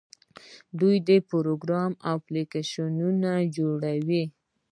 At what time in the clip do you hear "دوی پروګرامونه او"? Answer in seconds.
0.79-2.15